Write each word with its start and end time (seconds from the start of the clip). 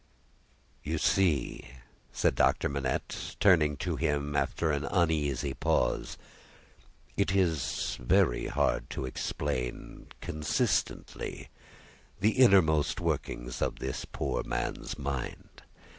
"You 0.83 0.97
see," 0.97 1.67
said 2.11 2.33
Doctor 2.33 2.67
Manette, 2.67 3.35
turning 3.39 3.77
to 3.85 3.97
him 3.97 4.35
after 4.35 4.71
an 4.71 4.85
uneasy 4.85 5.53
pause, 5.53 6.17
"it 7.15 7.35
is 7.35 7.99
very 8.01 8.47
hard 8.47 8.89
to 8.89 9.05
explain, 9.05 10.07
consistently, 10.19 11.49
the 12.19 12.31
innermost 12.31 12.99
workings 12.99 13.61
of 13.61 13.77
this 13.77 14.03
poor 14.05 14.41
man's 14.43 14.97
mind. 14.97 15.61